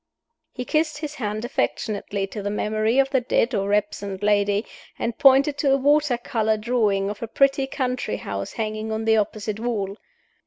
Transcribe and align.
He 0.51 0.65
kissed 0.65 0.97
his 0.97 1.13
hand 1.13 1.45
affectionately 1.45 2.25
to 2.25 2.41
the 2.41 2.49
memory 2.49 2.97
of 2.97 3.11
the 3.11 3.21
dead 3.21 3.53
or 3.53 3.71
absent 3.71 4.23
lady, 4.23 4.65
and 4.97 5.15
pointed 5.19 5.59
to 5.59 5.73
a 5.73 5.77
water 5.77 6.17
color 6.17 6.57
drawing 6.57 7.11
of 7.11 7.21
a 7.21 7.27
pretty 7.27 7.67
country 7.67 8.17
house 8.17 8.53
hanging 8.53 8.91
on 8.91 9.05
the 9.05 9.17
opposite 9.17 9.59
wall. 9.59 9.97